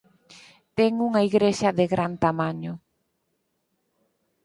Ten 0.77 0.91
unha 1.07 1.21
igrexa 1.29 1.69
de 1.79 1.85
gran 1.93 2.13
tamaño. 2.25 2.73